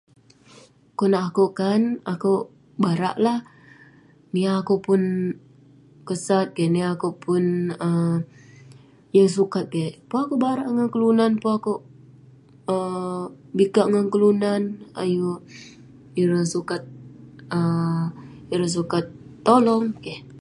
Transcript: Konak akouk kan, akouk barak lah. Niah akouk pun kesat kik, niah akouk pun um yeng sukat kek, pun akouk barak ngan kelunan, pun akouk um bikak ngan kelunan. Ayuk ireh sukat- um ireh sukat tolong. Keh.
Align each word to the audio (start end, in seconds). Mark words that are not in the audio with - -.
Konak 0.99 1.23
akouk 1.29 1.51
kan, 1.59 1.81
akouk 2.13 2.43
barak 2.83 3.15
lah. 3.25 3.39
Niah 4.33 4.55
akouk 4.61 4.81
pun 4.87 5.01
kesat 6.07 6.47
kik, 6.55 6.69
niah 6.73 6.89
akouk 6.95 7.15
pun 7.25 7.43
um 7.87 8.15
yeng 9.15 9.31
sukat 9.37 9.65
kek, 9.73 9.93
pun 10.09 10.17
akouk 10.23 10.41
barak 10.45 10.69
ngan 10.71 10.89
kelunan, 10.93 11.31
pun 11.41 11.51
akouk 11.57 11.81
um 12.73 13.19
bikak 13.57 13.87
ngan 13.91 14.05
kelunan. 14.13 14.61
Ayuk 15.03 15.39
ireh 16.21 16.45
sukat- 16.53 16.93
um 17.57 18.03
ireh 18.53 18.71
sukat 18.77 19.05
tolong. 19.47 19.85
Keh. 20.05 20.21